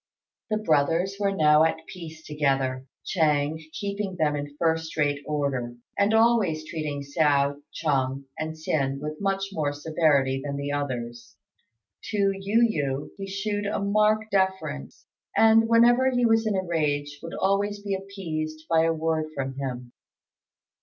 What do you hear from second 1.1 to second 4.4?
were now at peace together, Ch'êng keeping them